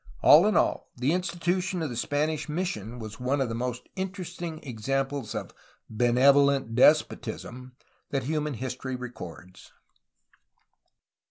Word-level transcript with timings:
All 0.23 0.47
in 0.47 0.57
all, 0.57 0.89
the 0.97 1.11
institution 1.13 1.83
of 1.83 1.91
the 1.91 1.95
Spanish 1.95 2.49
mission 2.49 2.97
was 2.97 3.19
one 3.19 3.39
of 3.39 3.49
the 3.49 3.53
most 3.53 3.87
interesting 3.95 4.59
examples 4.63 5.35
of 5.35 5.53
''benevolent 5.95 6.73
despotism" 6.73 7.73
that 8.09 8.23
human 8.23 8.55
history 8.55 8.95
records. 8.95 9.71